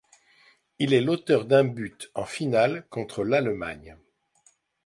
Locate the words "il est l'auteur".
0.79-1.45